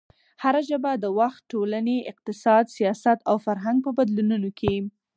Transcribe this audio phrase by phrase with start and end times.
[0.43, 4.73] هره ژبه د وخت، ټولنې، اقتصاد، سیاست او فرهنګ په بدلونونو کې